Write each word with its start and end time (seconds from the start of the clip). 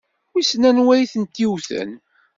Wissen 0.33 0.63
anwa 0.69 0.93
i 0.97 1.05
tent-yewwten? 1.11 1.91